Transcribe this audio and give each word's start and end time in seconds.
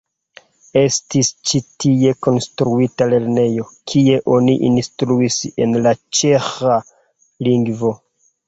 Estis 0.79 1.27
ĉi 1.49 1.59
tie 1.83 2.13
konstruita 2.27 3.07
lernejo, 3.11 3.67
kie 3.93 4.17
oni 4.39 4.57
instruis 4.73 5.39
en 5.67 5.79
la 5.85 5.95
ĉeĥa 6.21 6.83
lingvo. 7.51 7.95